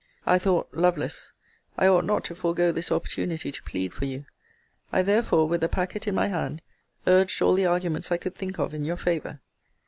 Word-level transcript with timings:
I 0.25 0.39
thought, 0.39 0.73
Lovelace, 0.73 1.31
I 1.77 1.85
ought 1.85 2.05
not 2.05 2.23
to 2.23 2.33
forego 2.33 2.71
this 2.71 2.91
opportunity 2.91 3.51
to 3.51 3.61
plead 3.61 3.93
for 3.93 4.05
you: 4.05 4.25
I 4.91 5.03
therefore, 5.03 5.47
with 5.47 5.61
the 5.61 5.69
packet 5.69 6.07
in 6.07 6.15
my 6.15 6.25
hand, 6.27 6.63
urged 7.05 7.39
all 7.39 7.53
the 7.53 7.67
arguments 7.67 8.11
I 8.11 8.17
could 8.17 8.33
think 8.33 8.57
of 8.57 8.73
in 8.73 8.83
your 8.83 8.97
favour. 8.97 9.41